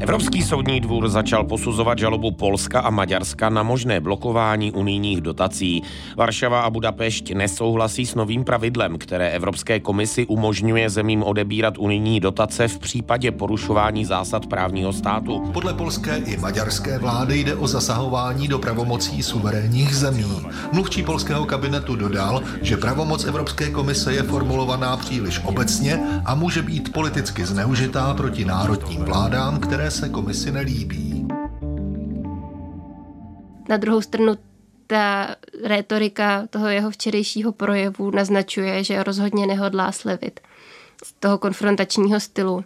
Evropský 0.00 0.42
soudní 0.42 0.80
dvůr 0.80 1.08
začal 1.08 1.44
posuzovat 1.44 1.98
žalobu 1.98 2.30
Polska 2.30 2.80
a 2.80 2.90
Maďarska 2.90 3.48
na 3.48 3.62
možné 3.62 4.00
blokování 4.00 4.72
unijních 4.72 5.20
dotací. 5.20 5.82
Varšava 6.16 6.60
a 6.60 6.70
Budapešť 6.70 7.30
nesouhlasí 7.32 8.06
s 8.06 8.14
novým 8.14 8.44
pravidlem, 8.44 8.98
které 8.98 9.30
Evropské 9.30 9.80
komisi 9.80 10.26
umožňuje 10.26 10.90
zemím 10.90 11.22
odebírat 11.22 11.78
unijní 11.78 12.20
dotace 12.20 12.68
v 12.68 12.78
případě 12.78 13.30
porušování 13.30 14.04
zásad 14.04 14.46
právního 14.46 14.92
státu. 14.92 15.50
Podle 15.52 15.74
polské 15.74 16.16
i 16.16 16.36
maďarské 16.36 16.98
vlády 16.98 17.38
jde 17.38 17.54
o 17.54 17.66
zasahování 17.66 18.48
do 18.48 18.58
pravomocí 18.58 19.22
suverénních 19.22 19.96
zemí. 19.96 20.24
Mluvčí 20.72 21.02
polského 21.02 21.44
kabinetu 21.44 21.96
dodal, 21.96 22.42
že 22.62 22.76
pravomoc 22.76 23.24
Evropské 23.24 23.70
komise 23.70 24.14
je 24.14 24.22
formulovaná 24.22 24.96
příliš 24.96 25.40
obecně 25.44 26.00
a 26.24 26.34
může 26.34 26.62
být 26.62 26.92
politicky 26.92 27.46
zneužitá 27.46 28.14
proti 28.14 28.44
národním 28.44 29.04
vládám, 29.04 29.60
které 29.60 29.90
se 29.94 30.08
komisi 30.08 30.52
nelíbí. 30.52 31.26
Na 33.68 33.76
druhou 33.76 34.00
stranu 34.00 34.34
ta 34.86 35.36
rétorika 35.64 36.46
toho 36.50 36.68
jeho 36.68 36.90
včerejšího 36.90 37.52
projevu 37.52 38.10
naznačuje, 38.10 38.84
že 38.84 39.02
rozhodně 39.02 39.46
nehodlá 39.46 39.92
slevit 39.92 40.40
z 41.04 41.12
toho 41.12 41.38
konfrontačního 41.38 42.20
stylu. 42.20 42.64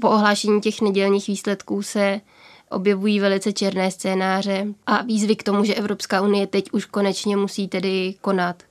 Po 0.00 0.10
ohlášení 0.10 0.60
těch 0.60 0.80
nedělních 0.80 1.26
výsledků 1.28 1.82
se 1.82 2.20
objevují 2.70 3.20
velice 3.20 3.52
černé 3.52 3.90
scénáře 3.90 4.66
a 4.86 5.02
výzvy 5.02 5.36
k 5.36 5.42
tomu, 5.42 5.64
že 5.64 5.74
Evropská 5.74 6.20
unie 6.20 6.46
teď 6.46 6.64
už 6.72 6.84
konečně 6.84 7.36
musí 7.36 7.68
tedy 7.68 8.14
konat. 8.20 8.62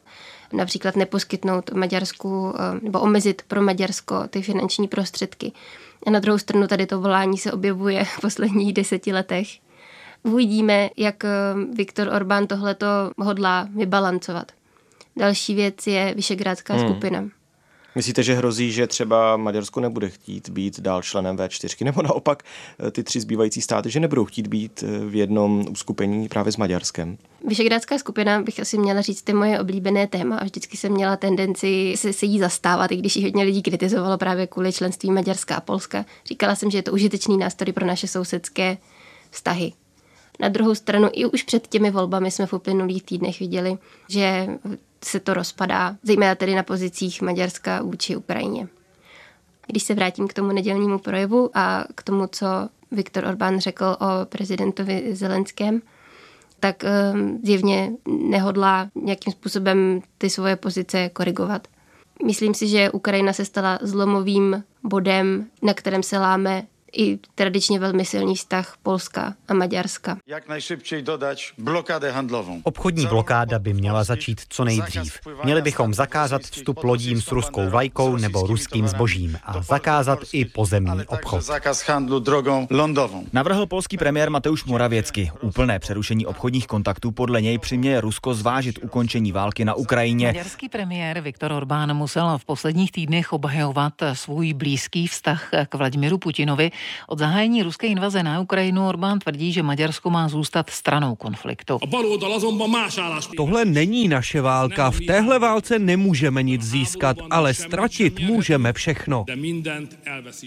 Například 0.54 0.96
neposkytnout 0.96 1.72
Maďarsku 1.72 2.54
eh, 2.56 2.80
nebo 2.82 3.00
omezit 3.00 3.42
pro 3.48 3.62
Maďarsko 3.62 4.28
ty 4.28 4.42
finanční 4.42 4.88
prostředky. 4.88 5.52
A 6.08 6.10
na 6.10 6.20
druhou 6.20 6.38
stranu 6.38 6.68
tady 6.68 6.86
to 6.86 7.02
volání 7.02 7.38
se 7.38 7.52
objevuje 7.52 8.06
v 8.06 8.22
posledních 8.22 8.74
deseti 8.74 9.14
letech. 9.14 9.48
Uvidíme, 10.24 10.90
jak 10.98 11.26
eh, 11.26 11.30
Viktor 11.74 12.08
Orbán 12.08 12.48
tohleto 12.48 12.88
hodlá 13.18 13.68
vybalancovat. 13.76 14.52
Další 15.16 15.56
věc 15.56 15.88
je 15.88 16.14
Vyšegrádská 16.16 16.74
hmm. 16.74 16.90
skupina. 16.90 17.30
Myslíte, 17.96 18.24
že 18.24 18.34
hrozí, 18.34 18.72
že 18.72 18.88
třeba 18.88 19.38
Maďarsko 19.38 19.80
nebude 19.80 20.10
chtít 20.10 20.50
být 20.50 20.80
dál 20.80 21.02
členem 21.02 21.38
V4, 21.38 21.86
nebo 21.86 22.02
naopak 22.02 22.44
eh, 22.88 22.92
ty 22.92 23.04
tři 23.04 23.20
zbývající 23.20 23.62
státy, 23.62 23.90
že 23.90 24.00
nebudou 24.00 24.26
chtít 24.26 24.48
být 24.48 24.84
eh, 24.84 25.06
v 25.06 25.16
jednom 25.16 25.66
uskupení 25.72 26.28
právě 26.28 26.52
s 26.52 26.58
Maďarskem? 26.58 27.18
Vyšegrádská 27.48 27.98
skupina 27.98 28.42
bych 28.42 28.60
asi 28.60 28.78
měla 28.78 29.02
říct, 29.02 29.30
je 29.30 29.36
moje 29.36 29.60
oblíbené 29.60 30.08
téma 30.08 30.38
a 30.38 30.44
vždycky 30.44 30.78
jsem 30.78 30.92
měla 30.92 31.18
tendenci 31.18 31.94
se, 31.98 32.14
se 32.14 32.26
jí 32.26 32.40
zastávat, 32.40 32.92
i 32.92 32.96
když 32.96 33.16
ji 33.16 33.24
hodně 33.24 33.44
lidí 33.44 33.62
kritizovalo 33.62 34.18
právě 34.18 34.48
kvůli 34.48 34.74
členství 34.74 35.12
Maďarska 35.12 35.56
a 35.56 35.62
Polska. 35.62 36.06
Říkala 36.26 36.56
jsem, 36.56 36.72
že 36.72 36.78
je 36.78 36.84
to 36.84 36.92
užitečný 36.92 37.38
nástroj 37.38 37.74
pro 37.74 37.86
naše 37.86 38.08
sousedské 38.08 38.78
vztahy. 39.32 39.74
Na 40.40 40.50
druhou 40.50 40.76
stranu 40.76 41.10
i 41.12 41.26
už 41.26 41.44
před 41.44 41.68
těmi 41.68 41.92
volbami 41.92 42.32
jsme 42.32 42.46
v 42.46 42.54
uplynulých 42.54 43.04
týdnech 43.04 43.40
viděli, 43.40 43.78
že 44.10 44.48
se 45.06 45.20
to 45.20 45.34
rozpadá, 45.34 45.96
zejména 46.04 46.36
tedy 46.36 46.56
na 46.56 46.64
pozicích 46.64 47.22
Maďarska 47.22 47.82
vůči 47.82 48.16
Ukrajině. 48.16 48.68
Když 49.68 49.84
se 49.84 49.94
vrátím 49.94 50.28
k 50.28 50.34
tomu 50.34 50.52
nedělnímu 50.52 51.00
projevu 51.00 51.50
a 51.54 51.86
k 51.96 52.04
tomu, 52.04 52.28
co 52.28 52.48
Viktor 52.92 53.26
Orbán 53.26 53.60
řekl 53.60 53.86
o 53.86 54.26
prezidentovi 54.26 55.16
Zelenském, 55.16 55.82
tak 56.60 56.84
ehm, 56.84 57.40
zjevně 57.44 57.92
nehodlá 58.08 58.90
nějakým 58.96 59.34
způsobem 59.34 60.02
ty 60.18 60.30
svoje 60.30 60.56
pozice 60.56 61.10
korigovat. 61.10 61.68
Myslím 62.26 62.54
si, 62.54 62.68
že 62.68 62.92
Ukrajina 62.92 63.34
se 63.34 63.46
stala 63.46 63.80
zlomovým 63.82 64.64
bodem, 64.84 65.48
na 65.62 65.74
kterém 65.74 66.04
se 66.04 66.18
láme 66.18 66.64
i 66.98 67.20
tradičně 67.36 67.80
velmi 67.80 68.06
silný 68.06 68.36
vztah 68.36 68.76
Polska 68.84 69.34
a 69.48 69.54
Maďarska. 69.54 70.18
Jak 70.28 70.50
nejšipčej 70.50 71.02
dodat 71.02 71.38
blokádu 71.58 72.08
handlovou. 72.12 72.62
Obchodní 72.64 73.08
blokáda 73.08 73.60
by 73.60 73.74
měla 73.74 74.04
začít 74.04 74.42
co 74.50 74.64
nejdřív. 74.64 75.20
Měli 75.44 75.62
bychom 75.62 75.94
zakázat 75.94 76.42
vstup 76.42 76.84
lodím 76.84 77.22
s 77.22 77.32
ruskou 77.32 77.70
vlajkou 77.70 78.18
nebo 78.18 78.48
ruským 78.48 78.88
zbožím 78.88 79.38
a 79.44 79.62
zakázat 79.62 80.20
i 80.32 80.46
pozemní 80.46 81.06
obchod. 81.08 81.42
Zakaz 81.42 81.88
handlu 81.88 82.20
drogou 82.20 82.68
londovou. 82.70 83.24
Navrhl 83.34 83.66
polský 83.66 83.98
premiér 83.98 84.30
Mateusz 84.30 84.66
Moravěcky. 84.66 85.32
Úplné 85.42 85.80
přerušení 85.80 86.26
obchodních 86.26 86.68
kontaktů 86.68 87.12
podle 87.12 87.42
něj 87.42 87.58
přiměje 87.58 88.02
Rusko 88.02 88.34
zvážit 88.34 88.80
ukončení 88.84 89.32
války 89.32 89.66
na 89.66 89.74
Ukrajině. 89.74 90.28
Maďarský 90.28 90.70
premiér 90.70 91.22
Viktor 91.22 91.52
Orbán 91.52 91.94
musel 91.94 92.38
v 92.38 92.46
posledních 92.46 92.92
týdnech 92.92 93.34
obhajovat 93.34 93.94
svůj 94.14 94.54
blízký 94.54 95.08
vztah 95.08 95.50
k 95.70 95.76
Vladimiru 95.76 96.18
Putinovi 96.18 96.72
od 97.08 97.20
zahájení 97.20 97.64
ruské 97.64 97.88
invaze 97.88 98.24
na 98.24 98.40
Ukrajinu 98.42 98.88
Orbán 98.88 99.20
tvrdí, 99.20 99.54
že 99.54 99.64
Maďarsko 99.64 100.10
má 100.10 100.30
zůstat 100.30 100.70
stranou 100.70 101.16
konfliktu. 101.16 101.80
Tohle 103.38 103.66
není 103.66 104.08
naše 104.08 104.42
válka. 104.42 104.92
V 104.92 105.00
téhle 105.00 105.40
válce 105.40 105.80
nemůžeme 105.80 106.44
nic 106.44 106.62
získat, 106.64 107.18
ale 107.30 107.54
ztratit 107.54 108.20
můžeme 108.20 108.74
všechno. 108.74 109.26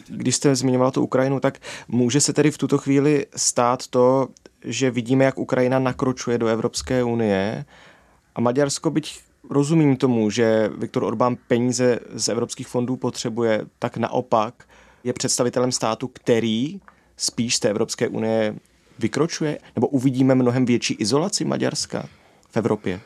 Když 0.09 0.37
jste 0.37 0.55
zmiňoval 0.57 0.91
tu 0.91 1.03
Ukrajinu, 1.03 1.41
tak 1.41 1.59
může 1.89 2.21
se 2.21 2.33
tedy 2.33 2.51
v 2.51 2.59
tuto 2.59 2.79
chvíli 2.79 3.27
stát 3.37 3.87
to, 3.87 4.29
že 4.65 4.91
vidíme, 4.91 5.25
jak 5.25 5.39
Ukrajina 5.39 5.79
nakročuje 5.79 6.39
do 6.39 6.47
Evropské 6.47 7.05
unie 7.05 7.65
a 8.35 8.41
Maďarsko, 8.41 8.91
byť 8.91 9.21
rozumím 9.51 9.97
tomu, 9.97 10.31
že 10.31 10.71
Viktor 10.79 11.05
Orbán 11.05 11.37
peníze 11.49 11.99
z 12.15 12.29
evropských 12.29 12.67
fondů 12.67 12.97
potřebuje, 12.97 13.67
tak 13.79 13.97
naopak 13.97 14.65
je 15.07 15.13
představitelem 15.13 15.73
státu, 15.73 16.09
který 16.09 16.81
spíš 17.17 17.57
z 17.57 17.61
té 17.61 17.69
Evropské 17.69 18.09
unie 18.09 18.57
vykročuje? 18.99 19.59
Nebo 19.77 19.89
uvidíme 19.89 20.35
mnohem 20.35 20.65
větší 20.67 20.95
izolaci 20.95 21.45
Maďarska 21.45 22.09
v 22.51 22.57
Evropě? 22.57 23.01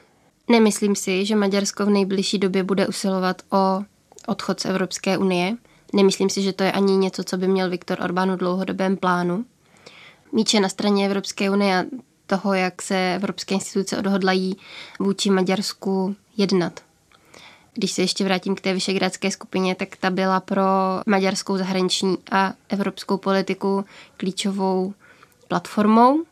Nemyslím 0.49 0.97
si, 0.97 1.27
že 1.27 1.37
Maďarsko 1.37 1.87
v 1.87 1.91
nejbližší 1.91 2.39
době 2.39 2.63
bude 2.63 2.87
usilovat 2.87 3.43
o 3.53 3.83
odchod 4.27 4.61
z 4.61 4.65
Evropské 4.65 5.19
unie. 5.19 5.57
Nemyslím 5.93 6.31
si, 6.31 6.43
že 6.43 6.53
to 6.53 6.65
je 6.65 6.73
ani 6.73 6.97
něco, 6.97 7.25
co 7.25 7.37
by 7.37 7.49
měl 7.49 7.71
Viktor 7.71 7.99
Orbán 8.05 8.33
v 8.33 8.37
dlouhodobém 8.37 8.97
plánu. 8.97 9.45
Míče 10.33 10.61
na 10.61 10.69
straně 10.69 11.07
Evropské 11.07 11.51
unie 11.51 11.79
a 11.79 11.85
toho, 12.27 12.55
jak 12.55 12.83
se 12.83 13.15
evropské 13.15 13.55
instituce 13.55 13.99
odhodlají 13.99 14.57
vůči 15.01 15.31
Maďarsku 15.31 16.17
jednat. 16.37 16.81
Když 17.75 17.93
se 17.93 18.03
ještě 18.03 18.25
vrátím 18.25 18.55
k 18.55 18.61
té 18.61 18.75
vyšegrádské 18.75 19.31
skupině, 19.31 19.75
tak 19.75 19.97
ta 19.97 20.11
byla 20.11 20.41
pro 20.41 20.63
maďarskou 21.07 21.57
zahraniční 21.57 22.19
a 22.31 22.53
evropskou 22.69 23.17
politiku 23.17 23.85
klíčovou 24.17 24.95
platformou, 25.49 26.23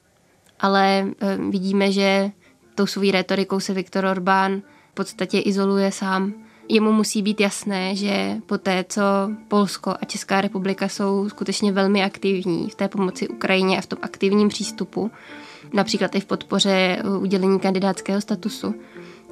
ale 0.61 1.07
eh, 1.21 1.37
vidíme, 1.51 1.93
že 1.93 2.31
tou 2.75 2.87
svou 2.87 3.11
retorikou 3.11 3.61
se 3.61 3.75
Viktor 3.75 4.05
Orbán 4.05 4.63
v 4.91 4.95
podstatě 4.95 5.39
izoluje 5.39 5.93
sám. 5.93 6.35
Jemu 6.69 6.93
musí 6.93 7.23
být 7.23 7.41
jasné, 7.41 7.97
že 7.97 8.37
po 8.47 8.59
té, 8.59 8.85
co 8.89 9.03
Polsko 9.49 9.95
a 10.01 10.05
Česká 10.05 10.41
republika 10.41 10.89
jsou 10.89 11.29
skutečně 11.29 11.73
velmi 11.73 12.05
aktivní 12.05 12.71
v 12.71 12.75
té 12.75 12.89
pomoci 12.89 13.29
Ukrajině 13.29 13.79
a 13.79 13.81
v 13.81 13.87
tom 13.87 13.99
aktivním 14.03 14.49
přístupu, 14.49 15.11
například 15.73 16.15
i 16.15 16.21
v 16.21 16.25
podpoře 16.25 17.03
udělení 17.21 17.61
kandidátského 17.61 18.21
statusu, 18.21 18.75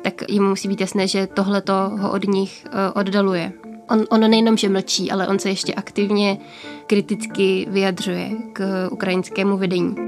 tak 0.07 0.31
jim 0.31 0.49
musí 0.49 0.69
být 0.69 0.81
jasné, 0.81 1.09
že 1.09 1.27
tohle 1.27 1.63
ho 1.99 2.13
od 2.13 2.25
nich 2.29 2.67
eh, 2.67 2.93
oddaluje. 2.95 3.53
On, 3.91 4.05
on 4.11 4.31
nejenom, 4.31 4.57
že 4.57 4.69
mlčí, 4.69 5.11
ale 5.11 5.29
on 5.29 5.39
se 5.39 5.49
ještě 5.49 5.75
aktivně 5.75 6.39
kriticky 6.87 7.67
vyjadřuje 7.71 8.31
k 8.53 8.89
ukrajinskému 8.91 9.57
vedení. 9.57 10.06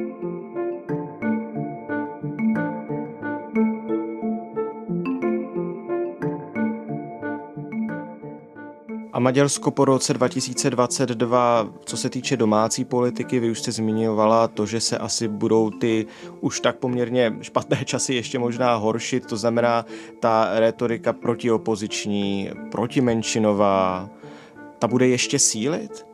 A 9.18 9.20
Maďarsko 9.20 9.70
po 9.70 9.84
roce 9.84 10.14
2022, 10.14 11.68
co 11.84 11.96
se 11.96 12.10
týče 12.10 12.36
domácí 12.36 12.84
politiky, 12.84 13.40
vy 13.40 13.50
už 13.50 13.58
jste 13.58 13.72
zmiňovala 13.72 14.48
to, 14.48 14.66
že 14.66 14.80
se 14.80 14.98
asi 14.98 15.28
budou 15.28 15.70
ty 15.70 16.06
už 16.40 16.60
tak 16.60 16.76
poměrně 16.76 17.36
špatné 17.42 17.80
časy 17.84 18.14
ještě 18.14 18.38
možná 18.38 18.74
horšit, 18.74 19.26
to 19.26 19.36
znamená 19.36 19.86
ta 20.20 20.60
retorika 20.60 21.12
protiopoziční, 21.12 22.50
protimenšinová, 22.70 24.08
ta 24.78 24.88
bude 24.88 25.08
ještě 25.08 25.38
sílit? 25.38 26.07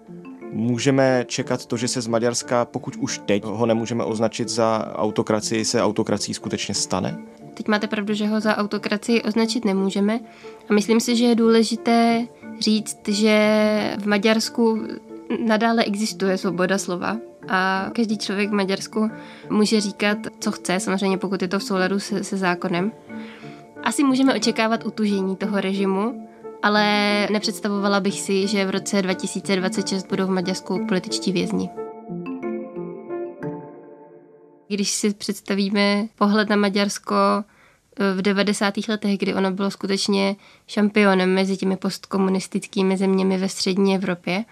Můžeme 0.54 1.24
čekat 1.28 1.66
to, 1.66 1.76
že 1.76 1.88
se 1.88 2.00
z 2.00 2.06
Maďarska, 2.06 2.64
pokud 2.64 2.96
už 2.96 3.20
teď 3.26 3.44
ho 3.44 3.66
nemůžeme 3.66 4.04
označit 4.04 4.48
za 4.48 4.92
autokracii, 4.94 5.64
se 5.64 5.82
autokrací 5.82 6.34
skutečně 6.34 6.74
stane? 6.74 7.18
Teď 7.54 7.68
máte 7.68 7.86
pravdu, 7.86 8.14
že 8.14 8.26
ho 8.26 8.40
za 8.40 8.56
autokracii 8.56 9.22
označit 9.22 9.64
nemůžeme. 9.64 10.20
A 10.70 10.72
myslím 10.72 11.00
si, 11.00 11.16
že 11.16 11.24
je 11.24 11.34
důležité 11.34 12.26
říct, 12.60 13.08
že 13.08 13.96
v 13.98 14.06
Maďarsku 14.06 14.82
nadále 15.46 15.84
existuje 15.84 16.38
svoboda 16.38 16.78
slova 16.78 17.16
a 17.48 17.90
každý 17.94 18.18
člověk 18.18 18.50
v 18.50 18.52
Maďarsku 18.52 19.10
může 19.50 19.80
říkat, 19.80 20.18
co 20.38 20.52
chce, 20.52 20.80
samozřejmě 20.80 21.18
pokud 21.18 21.42
je 21.42 21.48
to 21.48 21.58
v 21.58 21.62
souladu 21.62 22.00
se, 22.00 22.24
se 22.24 22.36
zákonem. 22.36 22.92
Asi 23.82 24.04
můžeme 24.04 24.34
očekávat 24.34 24.86
utužení 24.86 25.36
toho 25.36 25.60
režimu, 25.60 26.28
ale 26.64 27.28
nepředstavovala 27.30 28.00
bych 28.00 28.20
si, 28.20 28.46
že 28.46 28.64
v 28.64 28.70
roce 28.70 29.02
2026 29.02 30.06
budou 30.06 30.26
v 30.26 30.30
Maďarsku 30.30 30.86
političtí 30.88 31.32
vězni. 31.32 31.70
Když 34.68 34.90
si 34.90 35.14
představíme 35.14 36.06
pohled 36.18 36.48
na 36.48 36.56
Maďarsko 36.56 37.14
v 38.14 38.22
90. 38.22 38.74
letech, 38.88 39.18
kdy 39.18 39.34
ono 39.34 39.50
bylo 39.50 39.70
skutečně 39.70 40.36
šampionem 40.66 41.34
mezi 41.34 41.56
těmi 41.56 41.76
postkomunistickými 41.76 42.96
zeměmi 42.96 43.38
ve 43.38 43.48
střední 43.48 43.94
Evropě, 43.94 44.44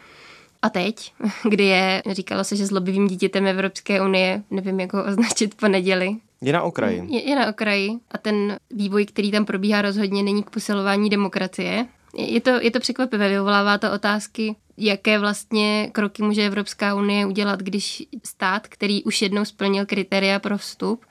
a 0.62 0.68
teď, 0.70 1.12
kdy 1.48 1.64
je, 1.64 2.02
říkalo 2.10 2.44
se, 2.44 2.56
že 2.56 2.66
zlobivým 2.66 3.08
dítětem 3.08 3.46
Evropské 3.46 4.02
unie, 4.02 4.42
nevím, 4.50 4.80
jak 4.80 4.92
ho 4.92 5.04
označit 5.04 5.54
po 5.54 5.68
neděli. 5.68 6.16
Je 6.40 6.52
na 6.52 6.62
okraji. 6.62 7.02
Je, 7.08 7.28
je 7.28 7.36
na 7.36 7.48
okraji 7.48 7.90
a 8.10 8.18
ten 8.18 8.56
vývoj, 8.70 9.06
který 9.06 9.30
tam 9.30 9.44
probíhá, 9.44 9.82
rozhodně 9.82 10.22
není 10.22 10.42
k 10.42 10.50
posilování 10.50 11.10
demokracie. 11.10 11.86
Je 12.16 12.40
to, 12.40 12.50
je 12.50 12.70
to 12.70 12.80
překvapivé, 12.80 13.28
vyvolává 13.28 13.78
to 13.78 13.92
otázky, 13.92 14.56
jaké 14.76 15.18
vlastně 15.18 15.90
kroky 15.92 16.22
může 16.22 16.46
Evropská 16.46 16.94
unie 16.94 17.26
udělat, 17.26 17.60
když 17.60 18.02
stát, 18.24 18.68
který 18.68 19.04
už 19.04 19.22
jednou 19.22 19.44
splnil 19.44 19.86
kritéria 19.86 20.38
pro 20.38 20.58
vstup 20.58 21.04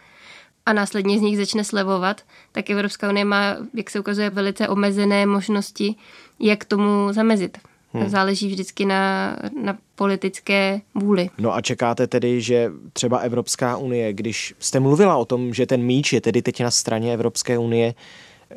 a 0.65 0.73
následně 0.73 1.19
z 1.19 1.21
nich 1.21 1.37
začne 1.37 1.63
slevovat, 1.63 2.21
tak 2.51 2.69
Evropská 2.69 3.09
unie 3.09 3.25
má, 3.25 3.55
jak 3.73 3.89
se 3.89 3.99
ukazuje, 3.99 4.29
velice 4.29 4.67
omezené 4.67 5.25
možnosti, 5.25 5.95
jak 6.39 6.65
tomu 6.65 7.13
zamezit. 7.13 7.57
Hmm. 7.93 8.09
Záleží 8.09 8.47
vždycky 8.47 8.85
na, 8.85 9.35
na 9.63 9.77
politické 9.95 10.81
vůli. 10.95 11.29
No 11.37 11.53
a 11.53 11.61
čekáte 11.61 12.07
tedy, 12.07 12.41
že 12.41 12.71
třeba 12.93 13.17
Evropská 13.17 13.77
unie, 13.77 14.13
když 14.13 14.53
jste 14.59 14.79
mluvila 14.79 15.17
o 15.17 15.25
tom, 15.25 15.53
že 15.53 15.65
ten 15.65 15.81
míč 15.81 16.13
je 16.13 16.21
tedy 16.21 16.41
teď 16.41 16.63
na 16.63 16.71
straně 16.71 17.13
Evropské 17.13 17.57
unie, 17.57 17.93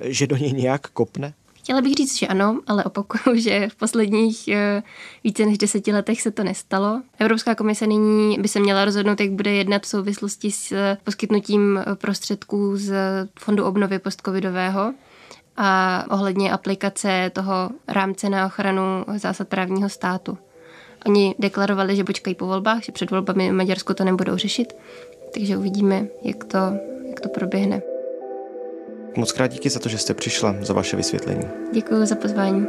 že 0.00 0.26
do 0.26 0.36
něj 0.36 0.52
nějak 0.52 0.88
kopne? 0.88 1.34
Chtěla 1.64 1.80
bych 1.80 1.94
říct, 1.94 2.18
že 2.18 2.26
ano, 2.26 2.60
ale 2.66 2.84
opakuju, 2.84 3.36
že 3.40 3.68
v 3.68 3.76
posledních 3.76 4.48
eh, 4.48 4.82
více 5.24 5.46
než 5.46 5.58
deseti 5.58 5.92
letech 5.92 6.22
se 6.22 6.30
to 6.30 6.44
nestalo. 6.44 7.02
Evropská 7.18 7.54
komise 7.54 7.86
nyní 7.86 8.38
by 8.40 8.48
se 8.48 8.60
měla 8.60 8.84
rozhodnout, 8.84 9.20
jak 9.20 9.30
bude 9.30 9.52
jednat 9.52 9.82
v 9.82 9.86
souvislosti 9.86 10.50
s 10.50 10.72
eh, 10.72 10.98
poskytnutím 11.04 11.78
eh, 11.78 11.94
prostředků 11.94 12.76
z 12.76 12.94
Fondu 13.38 13.64
obnovy 13.64 13.98
postcovidového 13.98 14.94
a 15.56 16.04
ohledně 16.10 16.52
aplikace 16.52 17.30
toho 17.34 17.70
rámce 17.88 18.28
na 18.28 18.46
ochranu 18.46 19.04
zásad 19.16 19.48
právního 19.48 19.88
státu. 19.88 20.38
Oni 21.06 21.34
deklarovali, 21.38 21.96
že 21.96 22.04
počkají 22.04 22.34
po 22.34 22.46
volbách, 22.46 22.82
že 22.82 22.92
před 22.92 23.10
volbami 23.10 23.52
Maďarsko 23.52 23.94
to 23.94 24.04
nebudou 24.04 24.36
řešit, 24.36 24.72
takže 25.34 25.56
uvidíme, 25.56 26.06
jak 26.22 26.44
to, 26.44 26.58
jak 27.08 27.20
to 27.20 27.28
proběhne. 27.28 27.93
Moc 29.16 29.32
krát 29.32 29.46
díky 29.46 29.70
za 29.70 29.80
to, 29.80 29.88
že 29.88 29.98
jste 29.98 30.14
přišla, 30.14 30.54
za 30.60 30.74
vaše 30.74 30.96
vysvětlení. 30.96 31.44
Děkuji 31.72 32.06
za 32.06 32.14
pozvání. 32.14 32.66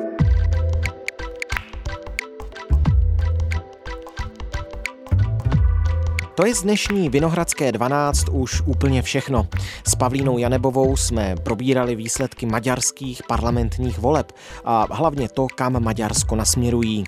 To 6.35 6.45
je 6.45 6.55
z 6.55 6.63
dnešní 6.63 7.09
Vinohradské 7.09 7.71
12 7.71 8.29
už 8.31 8.61
úplně 8.65 9.01
všechno. 9.01 9.47
S 9.87 9.95
Pavlínou 9.95 10.37
Janebovou 10.37 10.97
jsme 10.97 11.35
probírali 11.43 11.95
výsledky 11.95 12.45
maďarských 12.45 13.21
parlamentních 13.27 13.99
voleb 13.99 14.31
a 14.65 14.87
hlavně 14.95 15.29
to, 15.29 15.47
kam 15.55 15.83
Maďarsko 15.83 16.35
nasměrují. 16.35 17.03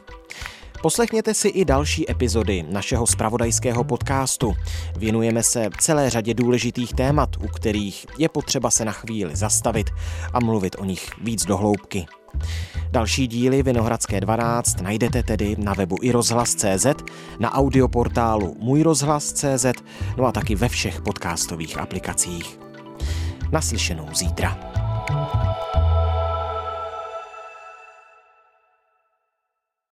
Poslechněte 0.81 1.33
si 1.33 1.47
i 1.47 1.65
další 1.65 2.11
epizody 2.11 2.65
našeho 2.69 3.07
spravodajského 3.07 3.83
podcastu. 3.83 4.55
Věnujeme 4.97 5.43
se 5.43 5.69
celé 5.79 6.09
řadě 6.09 6.33
důležitých 6.33 6.93
témat, 6.93 7.29
u 7.43 7.47
kterých 7.47 8.05
je 8.17 8.29
potřeba 8.29 8.71
se 8.71 8.85
na 8.85 8.91
chvíli 8.91 9.35
zastavit 9.35 9.89
a 10.33 10.39
mluvit 10.39 10.75
o 10.79 10.85
nich 10.85 11.09
víc 11.21 11.45
do 11.45 11.57
hloubky. 11.57 12.05
Další 12.91 13.27
díly 13.27 13.63
Vinohradské 13.63 14.21
12 14.21 14.81
najdete 14.81 15.23
tedy 15.23 15.55
na 15.59 15.73
webu 15.73 15.95
i 16.01 16.11
rozhlas.cz, 16.11 16.85
na 17.39 17.53
audioportálu 17.53 18.55
Můj 18.59 18.83
rozhlas.cz, 18.83 19.65
no 20.17 20.25
a 20.25 20.31
taky 20.31 20.55
ve 20.55 20.69
všech 20.69 21.01
podcastových 21.01 21.77
aplikacích. 21.77 22.59
Naslyšenou 23.51 24.07
zítra. 24.13 24.57